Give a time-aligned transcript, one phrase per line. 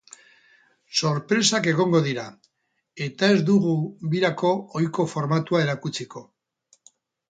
[0.99, 2.25] Sorpresak egongo dira,
[3.11, 3.77] eta ez dugu
[4.17, 6.31] birako ohiko formatua erakutsiko.